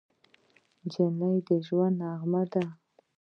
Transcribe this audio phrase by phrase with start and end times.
[0.83, 2.63] نجلۍ د ژونده نغمه ده.